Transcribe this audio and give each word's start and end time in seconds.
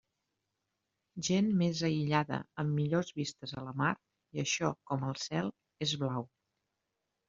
Gent 1.27 1.51
més 1.59 1.83
aïllada, 1.91 2.41
amb 2.65 2.75
millors 2.79 3.13
vistes 3.21 3.55
a 3.63 3.69
la 3.69 3.77
mar, 3.85 3.93
i 4.41 4.45
això, 4.49 4.75
com 4.93 5.09
el 5.15 5.19
cel, 5.31 5.57
és 5.91 5.99
blau. 6.05 6.33